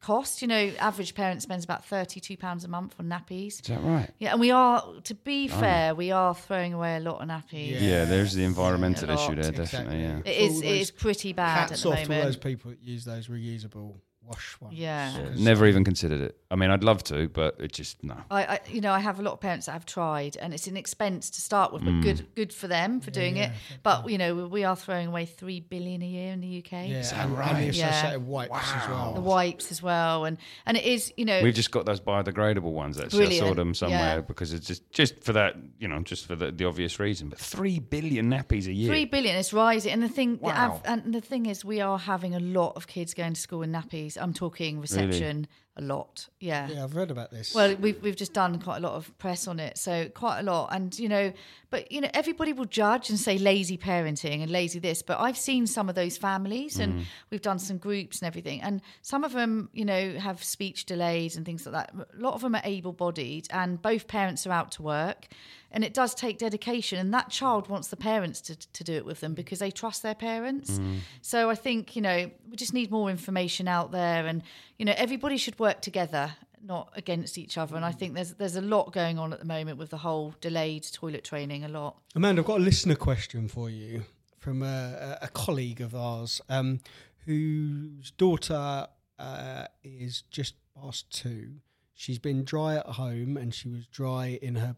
[0.00, 0.40] cost.
[0.40, 3.60] You know, average parent spends about 32 pounds a month on nappies.
[3.60, 4.08] Is that right?
[4.18, 7.72] Yeah, and we are, to be fair, we are throwing away a lot of nappies.
[7.72, 7.80] Yeah.
[7.80, 9.64] Yeah, there's the environmental a issue there, Exactly.
[9.96, 10.00] definitely.
[10.02, 10.18] Yeah.
[10.32, 10.52] It is.
[10.54, 12.24] All It those is pretty bad Hats at the off to all moment.
[12.24, 13.96] those people that use those reusable
[14.30, 14.74] wash ones.
[14.78, 15.12] Yeah.
[15.18, 16.36] Yeah, 'Cause, Never uh, even considered it.
[16.50, 18.16] I mean, I'd love to, but it just no.
[18.30, 20.66] I, I, you know, I have a lot of parents that have tried, and it's
[20.66, 23.50] an expense to start with, but good, good for them for doing it.
[23.82, 26.72] But you know, we are throwing away three billion a year in the UK.
[26.88, 27.54] Yeah, that and, right?
[27.56, 27.90] and the Yeah.
[27.90, 29.14] associated wipes as well.
[29.14, 32.72] The wipes as well, and and it is, you know, We've just got those biodegradable
[32.72, 32.98] ones.
[32.98, 34.20] Actually, I saw them somewhere Yeah.
[34.20, 37.28] because it's just just for that, you know, just for the, the obvious reason.
[37.28, 38.88] But three billion nappies a year.
[38.88, 39.92] three billion is rising.
[39.92, 40.72] And the thing, the Wow.
[40.74, 43.62] av- and the thing is, we are having a lot of kids going to school
[43.62, 44.19] in nappies.
[44.20, 45.46] I'm talking reception
[45.80, 46.28] a lot.
[46.38, 46.68] Yeah.
[46.68, 47.54] Yeah, I've read about this.
[47.54, 50.42] Well, we've we've just done quite a lot of press on it, so quite a
[50.42, 50.68] lot.
[50.72, 51.32] And you know,
[51.70, 55.02] but you know, everybody will judge and say lazy parenting and lazy this.
[55.02, 56.82] But I've seen some of those families, Mm.
[56.84, 58.60] and we've done some groups and everything.
[58.62, 61.94] And some of them, you know, have speech delays and things like that.
[61.94, 65.28] A lot of them are able-bodied, and both parents are out to work.
[65.72, 69.04] And it does take dedication, and that child wants the parents to, to do it
[69.06, 70.80] with them because they trust their parents.
[71.22, 74.42] So I think you know we just need more information out there, and
[74.78, 77.76] you know everybody should work together not against each other.
[77.76, 80.34] And I think there's there's a lot going on at the moment with the whole
[80.40, 81.64] delayed toilet training.
[81.64, 81.96] A lot.
[82.14, 84.04] Amanda, I've got a listener question for you
[84.38, 86.80] from a, a colleague of ours um,
[87.26, 88.86] whose daughter
[89.18, 91.56] uh, is just past two.
[91.94, 94.76] She's been dry at home and she was dry in her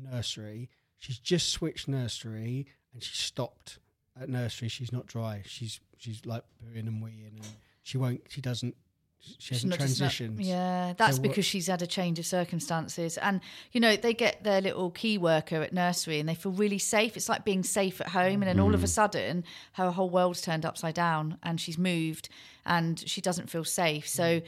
[0.00, 0.70] nursery.
[0.98, 3.80] She's just switched nursery and she stopped
[4.20, 4.68] at nursery.
[4.68, 5.42] She's not dry.
[5.44, 7.46] She's she's like pooing and weeing and
[7.82, 8.22] she won't.
[8.28, 8.76] She doesn't.
[9.22, 13.16] She She's hasn't just not- yeah, that's what- because she's had a change of circumstances.
[13.18, 16.78] And, you know, they get their little key worker at nursery and they feel really
[16.78, 17.16] safe.
[17.16, 18.42] It's like being safe at home.
[18.42, 18.90] And then all of a mm.
[18.90, 22.28] sudden, her whole world's turned upside down and she's moved
[22.66, 24.08] and she doesn't feel safe.
[24.08, 24.44] So, mm.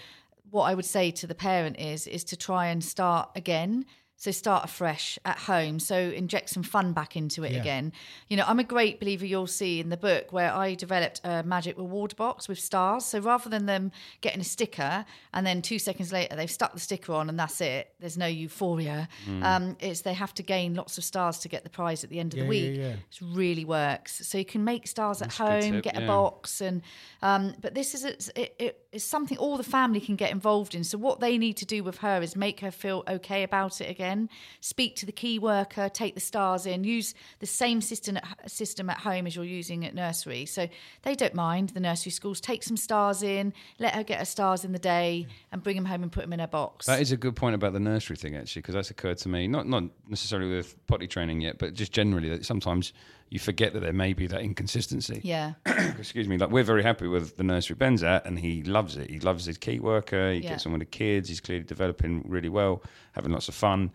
[0.51, 3.87] what I would say to the parent is, is to try and start again.
[4.25, 5.79] So start afresh at home.
[5.79, 7.61] So inject some fun back into it Yeah.
[7.61, 7.93] again.
[8.31, 9.27] You know, I'm a great believer.
[9.27, 13.05] You'll see in the book where I developed a magic reward box with stars.
[13.05, 16.81] So rather than them getting a sticker and then two seconds later they've stuck the
[16.81, 17.93] sticker on and that's it.
[18.01, 19.09] There's no euphoria.
[19.43, 22.19] Um, it's they have to gain lots of stars to get the prize at the
[22.19, 22.77] end of Yeah, the week.
[22.79, 22.85] yeah.
[22.93, 24.27] It really works.
[24.27, 26.81] So you can make stars at That's a home, tip, get a box, and
[27.21, 30.85] um, but this is it, it, it's something all the family can get involved in.
[30.85, 33.91] So what they need to do with her is make her feel okay about it
[33.91, 34.29] again.
[34.61, 38.89] Speak to the key worker, take the stars in, use the same system at, system
[38.89, 40.47] at home as you're using at nursery.
[40.47, 40.69] So
[41.03, 42.41] they don't mind the nursery schools.
[42.41, 45.87] Take some stars in, let her get her stars in the day, and bring them
[45.87, 46.87] home and put them in her box.
[46.87, 49.49] That is a good point about the nursery thing, actually, because that's occurred to me.
[49.49, 52.93] Not not necessarily with potty training yet, but just generally that sometimes
[53.31, 55.21] you forget that there may be that inconsistency.
[55.25, 56.39] yeah, Excuse me.
[56.39, 59.11] Like we're very happy with the nursery Ben's at, and he loves it.
[59.11, 60.33] He loves his key worker.
[60.33, 60.51] He Yeah.
[60.51, 61.29] gets on with the kids.
[61.29, 62.83] He's clearly developing really well,
[63.13, 63.91] having lots of fun.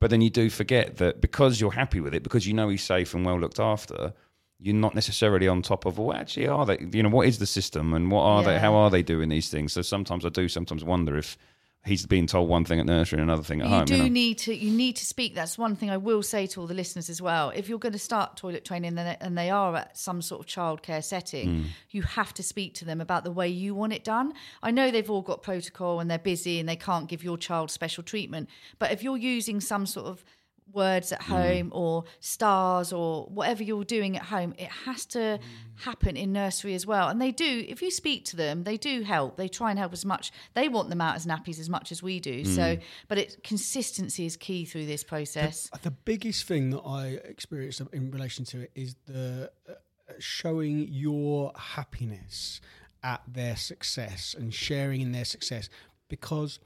[0.00, 2.82] But then you do forget that because you're happy with it, because you know he's
[2.82, 4.12] safe and well looked after,
[4.58, 5.98] you're not necessarily on top of.
[5.98, 6.78] Well, actually, are they?
[6.92, 8.58] You know, what is the system and what are they?
[8.58, 9.72] How are they doing these things?
[9.72, 11.38] So sometimes I do sometimes wonder if
[11.84, 13.84] he's being told one thing at nursery and another thing at you home.
[13.84, 14.08] do you know?
[14.08, 16.74] need to you need to speak that's one thing i will say to all the
[16.74, 19.74] listeners as well if you're going to start toilet training and they- and they are
[19.76, 21.64] at some sort of childcare setting Mm.
[21.90, 24.90] you have to speak to them about the way you want it done i know
[24.90, 28.48] they've all got protocol and they're busy and they can't give your child special treatment
[28.78, 30.24] but if you're using some sort of
[30.72, 31.14] words Mm.
[31.14, 35.40] at home or stars or whatever you're doing at home it has to Mm.
[35.84, 39.02] happen in nursery as well and they do if you speak to them they do
[39.02, 41.92] help they try and help as much they want them out as nappies as much
[41.92, 42.54] as we do Mm.
[42.54, 47.80] so but it consistency is key through this process The biggest thing that I experienced
[47.92, 49.72] in relation to it is the uh,
[50.18, 52.60] showing your happiness
[53.02, 55.68] at their success and sharing in their success
[56.08, 56.58] because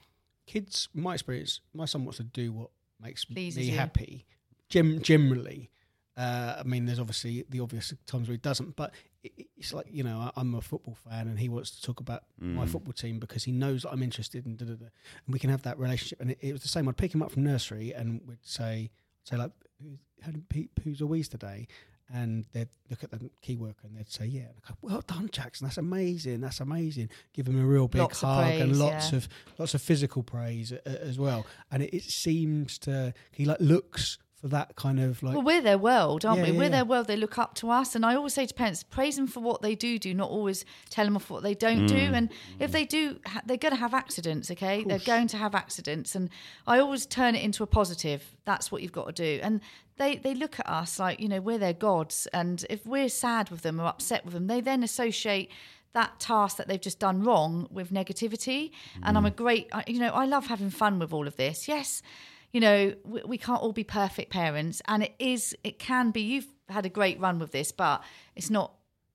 [0.47, 3.77] kids, my experience, my son wants to do what makes Pleases me you.
[3.77, 4.27] happy.
[4.69, 5.71] Gem- generally,
[6.17, 9.87] uh, I mean, there's obviously the obvious times where he doesn't, but it, it's like
[9.91, 12.93] you know, I, I'm a football fan, and he wants to talk about my football
[12.93, 14.87] team because he knows that I'm interested in, da, da, da.
[15.27, 16.21] and we can have that relationship.
[16.21, 16.89] And it, it was the same.
[16.89, 18.91] I'd pick him up from nursery, and we'd say,
[19.25, 21.69] say like, "Who's- how did Pete, who's Louise today?
[22.13, 25.67] And they'd look at the key worker and they'd say, "Yeah." Go, well done, Jackson.
[25.67, 26.41] That's amazing.
[26.41, 27.11] That's amazing.
[27.33, 29.19] Give him a real big Lots hug and lots yeah.
[29.19, 31.47] of lots of physical praise uh, as well.
[31.71, 35.63] And it, it seems to he like looks for that kind of like well we're
[35.63, 36.51] their world aren't Yeah, we?
[36.51, 36.71] Yeah, we're yeah.
[36.71, 37.95] their world they look up to us.
[37.95, 40.65] And i always say to parents praise them for what they do do not always
[40.91, 41.95] tell them off what they don't do.
[41.95, 42.13] Mm.
[42.13, 44.85] And if they do ha- they're going to have accidents okay?
[44.85, 46.15] They're going to have accidents.
[46.15, 46.29] And
[46.67, 48.37] i always turn it into a positive.
[48.45, 49.41] That's what you've got to do.
[49.43, 49.61] And
[49.97, 52.29] they they look at us like you know we're their gods.
[52.33, 55.51] And if we're sad with them or upset with them they then associate
[55.95, 58.71] that task that they've just done wrong with negativity.
[59.03, 59.29] And i'm mm.
[59.29, 61.69] a great you know i love having fun with all of this.
[61.69, 62.03] Yes
[62.53, 66.21] you know we, we can't all be perfect parents and it is it can be
[66.21, 68.03] you've had a great run with this but
[68.35, 68.73] it's not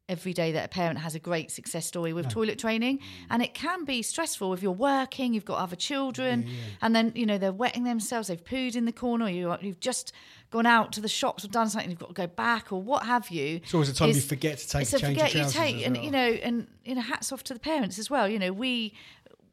[0.10, 3.04] every day that a parent has a great success story with toilet training mm.
[3.30, 6.46] and it can be stressful if you're working you've got other children
[6.82, 10.12] and then you know they're wetting themselves they've pooed in the corner you, you've just
[10.52, 13.06] gone out to the shops or done something you've got to go back or what
[13.06, 13.62] have you.
[13.64, 15.76] It's always a time you forget to take it's a change forget of you take
[15.78, 18.38] as and you know and you know hats off to the parents as well you
[18.38, 18.94] know we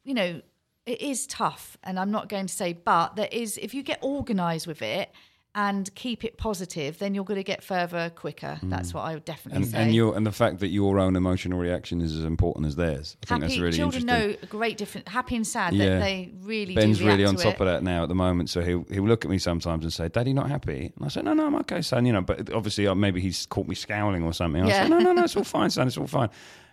[0.05, 0.43] you know
[0.89, 3.99] it is tough and i'm not going to say but there is if you get
[4.03, 5.11] organized with it
[5.55, 9.25] and keep it positive then you're going to get further quicker that's what i would
[9.25, 9.63] definitely Mm.
[9.65, 12.67] and say and your and the fact that your own emotional reaction is as important
[12.67, 13.17] as theirs.
[13.23, 15.87] I think happy that's really children know a great difference happy and sad Yeah.
[15.91, 17.61] that they really Ben's do react really on to top it.
[17.63, 20.09] of that now at the moment, so he'll he'll look at me sometimes and say,
[20.09, 22.87] "Daddy, not happy?" And I say, "No, no, I'm okay, son." You know, but obviously
[22.87, 24.63] uh, maybe he's caught me scowling or something.
[24.65, 24.83] I Yeah.
[24.85, 25.87] say, "No, no, no, it's all fine, son.
[25.89, 26.29] It's all fine."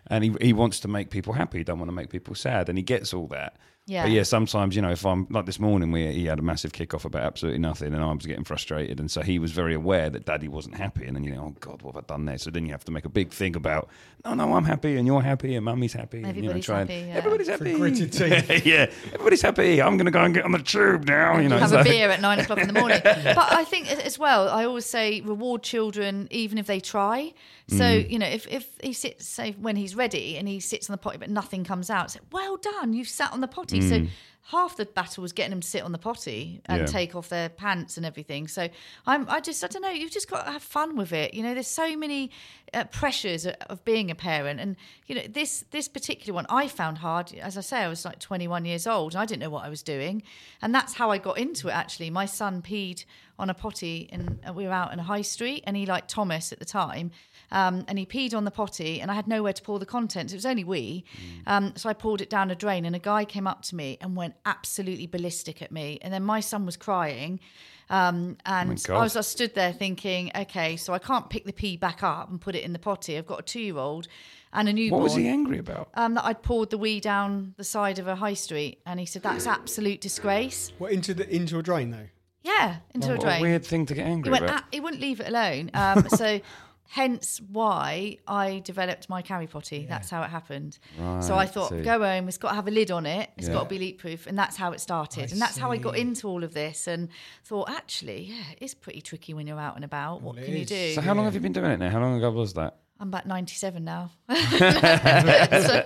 [0.08, 1.60] And he he wants to make people happy.
[1.60, 3.58] He don't want to make people sad, and he gets all that.
[3.88, 4.04] Yeah.
[4.06, 6.74] But yeah, sometimes you know, if I'm like this morning, we he had a massive
[6.74, 9.76] kick off about absolutely nothing, and I was getting frustrated, and so he was very
[9.76, 12.26] aware that Daddy wasn't happy, and then you know, oh God, what have I done
[12.26, 12.38] there?
[12.40, 13.88] So then you have to make a big thing about,
[14.24, 16.82] no, no, I'm happy, and you're happy, and Mummy's happy, and, you know, Everybody's try
[16.82, 17.16] and- happy, yeah.
[17.16, 18.66] everybody's happy, gritted teeth.
[18.66, 19.80] yeah, everybody's happy.
[19.82, 21.38] I'm gonna go and get on the tube now.
[21.38, 23.02] You know, have so- a beer at nine o'clock in the morning.
[23.04, 27.34] but I think as well, I always say reward children even if they try.
[27.68, 28.10] So Mm.
[28.12, 30.98] you know, if if he sits, say when he's ready and he sits on the
[30.98, 33.82] potty but nothing comes out, well done, you've sat on the potty.
[33.82, 34.06] So
[34.50, 36.86] half the battle was getting them to sit on the potty and Mm.
[36.86, 36.92] Yeah.
[36.92, 38.48] take off their pants and everything.
[38.48, 38.70] So
[39.08, 41.34] I'm, I just, I don't know, you've just got to have fun with it.
[41.34, 42.30] You know, there's so many
[42.76, 44.76] uh, pressures of being a parent, and
[45.08, 47.34] you know, this this particular one I found hard.
[47.34, 49.82] As I say, I was like 21 years old, I didn't know what I was
[49.82, 50.22] doing,
[50.62, 51.74] and that's how I got into it.
[51.74, 53.06] Actually, my son peed
[53.40, 56.52] on a potty, and we were out in a high street, and he liked Thomas
[56.52, 57.12] at the time.
[57.52, 60.34] Um, and he peed on the potty, and I had nowhere to pour the contents.
[60.34, 61.06] It was only wee,
[61.46, 62.86] um, so I poured it down a drain.
[62.86, 66.00] And a guy came up to me and went absolutely ballistic at me.
[66.02, 67.40] And then my son was crying,
[67.90, 68.98] um, and God.
[68.98, 72.30] I was I stood there thinking, okay, so I can't pick the pee back up
[72.30, 73.18] and put it in the potty.
[73.18, 74.08] I've got a two-year-old
[74.54, 75.02] and a newborn.
[75.02, 75.90] What was he angry about?
[75.96, 79.06] Um, that I'd poured the wee down the side of a high street, and he
[79.06, 80.72] said that's absolute disgrace.
[80.78, 82.08] What into the into a drain though?
[82.44, 83.40] Yeah, into a What drain.
[83.40, 84.44] a weird thing to get angry He went.
[84.46, 84.62] about.
[84.64, 85.72] "Ah," he wouldn't leave it alone.
[85.74, 86.40] Um, so,
[86.88, 89.86] hence why I developed my carry potty.
[89.88, 90.78] That's how it happened.
[90.98, 91.82] so I thought, see.
[91.82, 92.28] go home.
[92.28, 93.30] It's got to have a lid on it.
[93.38, 95.32] It's got to be leak proof, and that's how it started.
[95.32, 96.88] and that's how I got into all of this.
[96.88, 97.10] And
[97.44, 100.22] thought, actually, yeah, it's pretty tricky when you're out and about.
[100.22, 100.94] What it can you do?
[100.94, 101.90] so how long have you been doing it now?
[101.90, 102.78] How long ago was that?
[103.00, 104.12] I'm about 97 now.
[104.30, 105.84] so,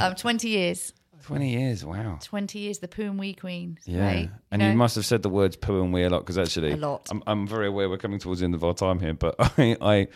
[0.00, 0.92] um, 20 years.
[1.22, 1.84] Twenty years.
[1.84, 2.18] Wow.
[2.20, 3.78] 20 years, the poo and wee queen.
[3.84, 4.30] Yeah, Right?
[4.50, 4.70] and know?
[4.70, 7.06] you must have said the words "poo" and "wee" a lot because actually, A lot.
[7.12, 9.76] I'm, I'm very aware we're coming towards the end of our time here, but I,
[9.80, 10.08] I,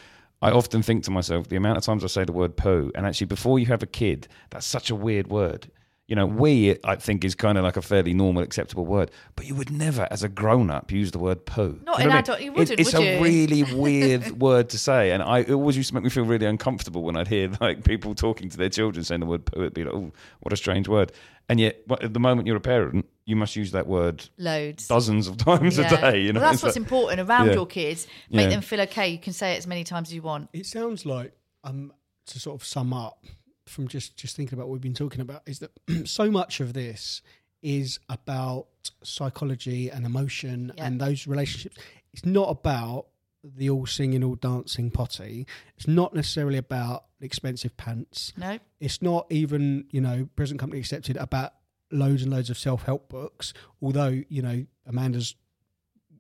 [0.43, 3.07] I often think to myself the amount of times I say the word "poo," and
[3.07, 5.71] actually, before you have a kid, that's such a weird word.
[6.09, 9.45] You know, we I think is kind of like a fairly normal, acceptable word, but
[9.47, 11.63] you would never, as a grown-up, use the word poo.
[11.63, 12.17] Not You an know what I mean?
[12.17, 13.23] adult, you It's- wouldn't, It's, would a you?
[13.25, 16.47] really weird word to say, and I it always used to make me feel really
[16.47, 19.61] uncomfortable when I'd hear like people talking to their children saying the word poo.
[19.63, 21.11] It'd be like, oh, what a strange word.
[21.49, 24.87] And yet, at the moment you're a parent, you must use that word Loads.
[24.87, 25.93] dozens of times Yeah.
[25.93, 26.21] a day.
[26.21, 27.55] You know, well, that's It's what's like- important around Yeah.
[27.55, 28.07] your kids.
[28.31, 28.51] Make Yeah.
[28.51, 29.09] them feel okay.
[29.09, 30.51] You can say it as many times as you want.
[30.53, 31.33] It sounds like
[31.65, 31.93] um
[32.27, 33.25] to sort of sum up
[33.67, 35.71] from just just thinking about what we've been talking about is that
[36.09, 37.23] so much of this
[37.63, 38.67] is about
[39.03, 40.87] psychology and emotion Yeah.
[40.87, 41.77] and those relationships.
[42.13, 43.07] It's not about
[43.43, 45.47] the all singing, all dancing potty.
[45.77, 48.33] It's not necessarily about expensive pants.
[48.37, 51.53] No, It's not even, you know, present company accepted about
[51.91, 53.53] loads and loads of self help books.
[53.83, 55.35] Although, you know, Amanda's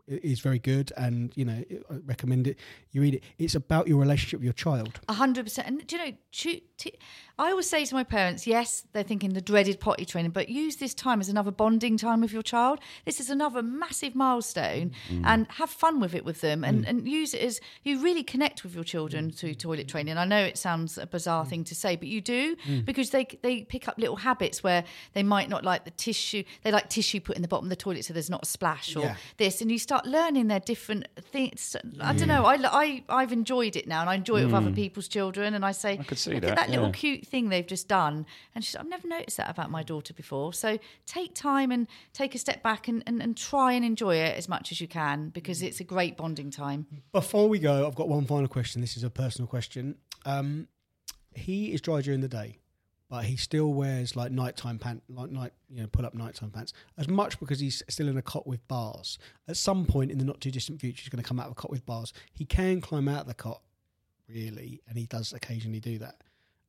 [0.06, 2.58] is very good and, you know, I recommend it.
[2.92, 3.24] You read it.
[3.38, 5.00] It's about your relationship with your child.
[5.08, 5.66] A hundred percent.
[5.66, 6.16] And do you know,
[6.76, 6.98] t-
[7.38, 10.76] I always say to my parents, yes, they're thinking the dreaded potty training, but use
[10.76, 12.78] this time as another bonding time with your child.
[13.04, 15.24] This is another massive milestone, mm-hmm.
[15.26, 16.88] and have fun with it with them, and, mm.
[16.88, 20.16] and use it as you really connect with your children through toilet training.
[20.16, 21.48] I know it sounds a bizarre mm.
[21.48, 22.84] thing to say, but you do mm.
[22.84, 26.42] because they they pick up little habits where they might not like the tissue.
[26.62, 28.96] They like tissue put in the bottom of the toilet so there's not a splash
[28.96, 29.16] or Yeah.
[29.36, 31.76] this, and you start learning their different things.
[32.00, 32.46] I don't know.
[32.46, 35.52] I, I I've enjoyed it now, and I enjoy it with other people's children.
[35.52, 36.92] And I say, I could see that, at that little yeah.
[36.92, 38.26] cute thing they've just done.
[38.54, 40.52] And she's, I've never noticed that about my daughter before.
[40.52, 44.36] So take time and take a step back and, and, and try and enjoy it
[44.36, 46.86] as much as you can because it's a great bonding time.
[47.12, 48.80] Before we go, I've got one final question.
[48.80, 49.96] This is a personal question.
[50.24, 50.68] Um,
[51.34, 52.58] he is dry during the day,
[53.08, 56.72] but he still wears like nighttime pants, like night, you know, pull up nighttime pants.
[56.98, 59.18] As much because he's still in a cot with bars.
[59.48, 61.52] At some point in the not too distant future, he's going to come out of
[61.52, 62.12] a cot with bars.
[62.32, 63.60] He can climb out of the cot,
[64.28, 66.22] really, and he does occasionally do that.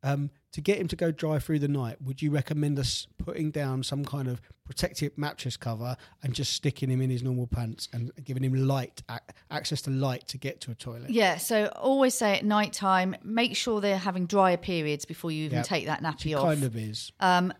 [0.08, 3.52] Um, to get him to go dry through the night, would you recommend us putting
[3.52, 7.90] down some kind of protective mattress cover and just sticking him in his normal pants
[7.94, 9.04] and giving him light
[9.52, 11.10] access to light to get to a toilet?
[11.10, 15.46] Yeah, so always say at night time, make sure they're having drier periods before you
[15.46, 15.66] even Yep.
[15.66, 16.44] take that nappy She off.
[16.44, 17.12] kind of is.
[17.20, 17.54] Um,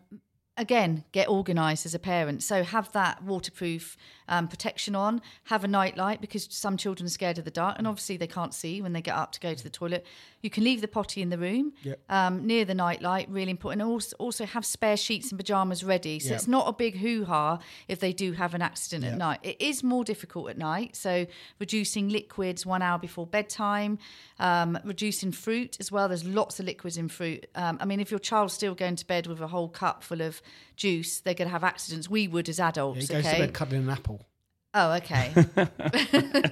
[0.58, 2.42] again, get organised as a parent.
[2.44, 3.96] So have that waterproof
[4.28, 5.22] um, protection on.
[5.46, 8.54] Have a nightlight because some children are scared of the dark, and obviously they can't
[8.54, 10.06] see when they get up to go to the toilet.
[10.42, 12.00] You can leave the potty in the room Yep.
[12.10, 13.30] um, near the nightlight.
[13.30, 13.82] Really important.
[13.82, 16.20] And also, also have spare sheets and pajamas ready.
[16.20, 16.36] So Yep.
[16.36, 19.14] it's not a big hoo ha if they do have an accident Yep.
[19.14, 19.40] at night.
[19.44, 20.96] It is more difficult at night.
[20.96, 21.26] So
[21.60, 23.98] reducing liquids one hour before bedtime,
[24.40, 26.08] um, reducing fruit as well.
[26.08, 27.48] There's lots of liquids in fruit.
[27.56, 30.22] Um, I mean, if your child's still going to bed with a whole cup full
[30.22, 30.42] of
[30.76, 32.10] juice, they're going to have accidents.
[32.10, 33.02] We would as Yeah, adults.
[33.02, 33.36] he goes okay.
[33.36, 34.26] to bed cuddling an apple.
[34.74, 35.34] Oh, okay.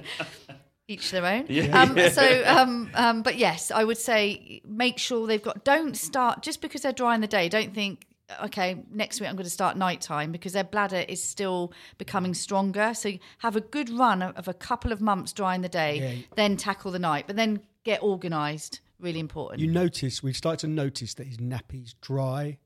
[0.88, 1.70] Each their own.
[1.72, 5.64] Um, so, um, um, but yes, I would say make sure they've got.
[5.64, 7.48] Don't start just because they're dry in the day.
[7.48, 8.06] Don't think.
[8.42, 12.92] Okay, next week I'm going to start nighttime because their bladder is still becoming stronger.
[12.94, 15.98] So have a good run of, of a couple of months dry in the day,
[16.00, 16.22] Yeah.
[16.34, 18.80] then tackle the night, but then get organised.
[18.98, 19.60] Really important.
[19.60, 22.58] You notice, we start to notice that his nappy's dry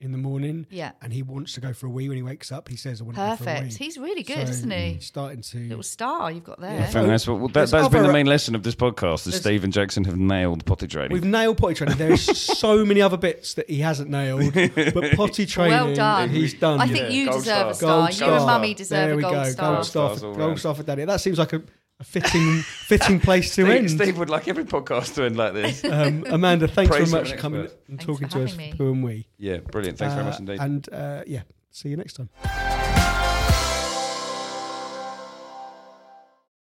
[0.00, 0.66] in the morning.
[0.70, 0.92] Yeah.
[1.02, 2.68] And he wants to go for a wee when he wakes up.
[2.68, 3.60] He says, I want to go for a wee.
[3.62, 3.76] Perfect.
[3.78, 4.98] He's really good, So isn't he?
[5.00, 5.58] Starting to.
[5.58, 6.72] Little star you've got there.
[6.74, 6.82] Yeah.
[6.84, 9.26] I think that's what, well, that, There's that's been the main lesson of this podcast.
[9.26, 11.12] Is Steve and Jackson have nailed potty training.
[11.12, 11.96] We've nailed potty training.
[11.98, 12.24] There is
[12.58, 16.30] so many other bits that he hasn't nailed, but potty training, Well done.
[16.30, 16.80] he's done.
[16.80, 17.74] I think you Gold deserve a star.
[17.74, 17.88] star.
[17.88, 18.46] Gold You and star.
[18.46, 19.44] Mummy deserve there a we gold go.
[19.50, 19.74] star.
[19.74, 21.04] Gold star, Stars for, all gold star for Daddy.
[21.06, 21.62] That seems like a,
[22.00, 23.90] a fitting fitting place to Steve, end.
[23.90, 25.82] Steve would like every podcast to end like this.
[25.90, 27.80] Um, Amanda, thanks Praise very much for coming expert.
[27.88, 28.70] and talking to us having me.
[28.72, 29.28] for Pooh and We.
[29.38, 29.98] yeah, brilliant.
[29.98, 30.60] Thanks very Uh, much indeed.
[30.60, 32.28] And uh, yeah, see you next time.